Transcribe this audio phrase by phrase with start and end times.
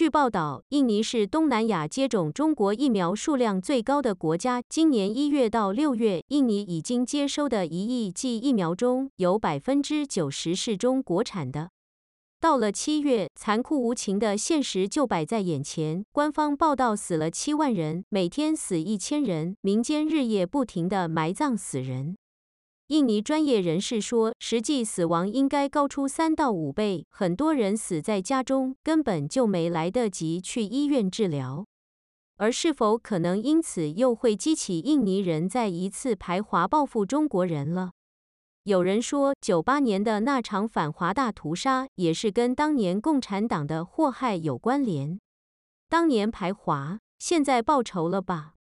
[0.00, 4.62] 据报道，印尼是东南亚接种中国疫苗数量最高的国家。
[4.66, 11.68] 今年一月到六月，印尼已经接收的一亿剂疫苗中，有百分之九十是中国产的。
[12.40, 16.02] 到了七月，残酷无情的现实就摆在眼前。
[16.12, 22.16] 官方报道死了七万人，每天死一千人，民间日夜不停地埋葬死人。
[22.90, 31.64] 印尼专业人士说，实际死亡应该高出三到五倍，很多人死在家中，根本就没来得及去医院治疗。
[32.36, 37.92] 而是否可能因此又会激起印尼人再一次排华报复中国人了？
[38.64, 45.20] 有人说，九八年的那场反华大屠杀也是跟当年共产党的祸害有关联。
[45.88, 48.54] 当年排华，现在报仇了吧？